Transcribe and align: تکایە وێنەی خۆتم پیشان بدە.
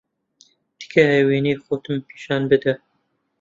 تکایە 0.79 1.21
وێنەی 1.27 1.61
خۆتم 1.63 1.97
پیشان 2.07 2.43
بدە. 2.51 2.73